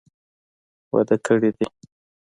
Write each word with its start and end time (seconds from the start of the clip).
واده 0.91 1.17
کړي 1.25 1.49
دي. 1.57 1.67